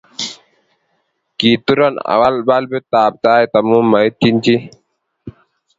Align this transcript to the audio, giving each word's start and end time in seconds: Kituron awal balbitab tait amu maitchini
Kituron 1.37 1.95
awal 2.13 2.35
balbitab 2.47 3.13
tait 3.23 3.51
amu 3.59 3.77
maitchini 3.91 4.55